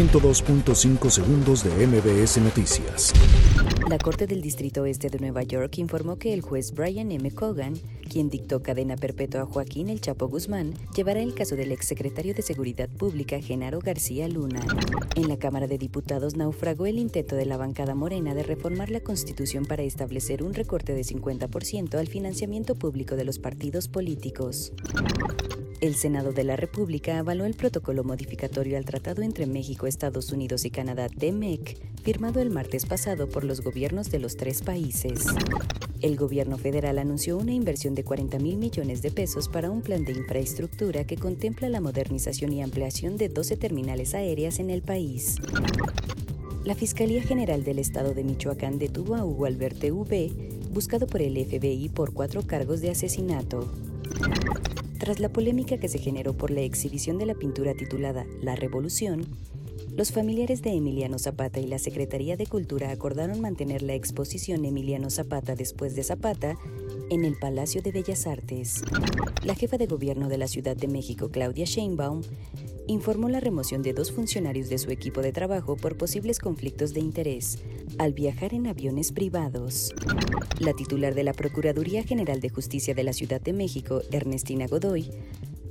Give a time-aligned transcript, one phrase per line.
[0.00, 3.12] 102.5 segundos de MBS Noticias.
[3.90, 7.30] La Corte del Distrito Oeste de Nueva York informó que el juez Brian M.
[7.32, 7.74] Cogan,
[8.08, 12.40] quien dictó cadena perpetua a Joaquín El Chapo Guzmán, llevará el caso del exsecretario de
[12.40, 14.62] Seguridad Pública Genaro García Luna.
[15.16, 19.00] En la Cámara de Diputados naufragó el intento de la bancada morena de reformar la
[19.00, 24.72] Constitución para establecer un recorte de 50% al financiamiento público de los partidos políticos.
[25.80, 30.66] El Senado de la República avaló el protocolo modificatorio al Tratado entre México, Estados Unidos
[30.66, 35.24] y Canadá, TEMEC, firmado el martes pasado por los gobiernos de los tres países.
[36.02, 40.04] El gobierno federal anunció una inversión de 40 mil millones de pesos para un plan
[40.04, 45.36] de infraestructura que contempla la modernización y ampliación de 12 terminales aéreas en el país.
[46.62, 50.30] La Fiscalía General del Estado de Michoacán detuvo a Hugo Alberto V,
[50.74, 53.72] buscado por el FBI por cuatro cargos de asesinato.
[55.00, 59.24] Tras la polémica que se generó por la exhibición de la pintura titulada La Revolución,
[59.96, 65.08] los familiares de Emiliano Zapata y la Secretaría de Cultura acordaron mantener la exposición Emiliano
[65.08, 66.58] Zapata después de Zapata
[67.10, 68.82] en el Palacio de Bellas Artes.
[69.44, 72.22] La jefa de gobierno de la Ciudad de México, Claudia Sheinbaum,
[72.86, 77.00] informó la remoción de dos funcionarios de su equipo de trabajo por posibles conflictos de
[77.00, 77.58] interés
[77.98, 79.92] al viajar en aviones privados.
[80.60, 85.10] La titular de la Procuraduría General de Justicia de la Ciudad de México, Ernestina Godoy,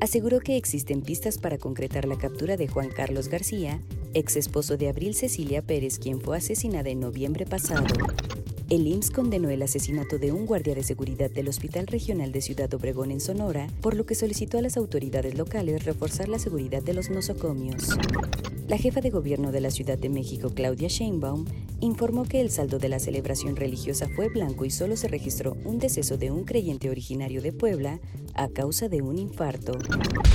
[0.00, 3.80] aseguró que existen pistas para concretar la captura de Juan Carlos García,
[4.14, 7.86] ex esposo de Abril Cecilia Pérez, quien fue asesinada en noviembre pasado.
[8.68, 12.72] El IMSS condenó el asesinato de un guardia de seguridad del Hospital Regional de Ciudad
[12.74, 16.92] Obregón en Sonora, por lo que solicitó a las autoridades locales reforzar la seguridad de
[16.92, 17.96] los nosocomios.
[18.66, 21.44] La jefa de gobierno de la Ciudad de México, Claudia Sheinbaum,
[21.78, 25.78] informó que el saldo de la celebración religiosa fue blanco y solo se registró un
[25.78, 28.00] deceso de un creyente originario de Puebla
[28.34, 29.74] a causa de un infarto.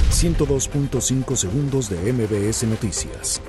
[0.10, 3.42] 102.5 segundos de MBS Noticias.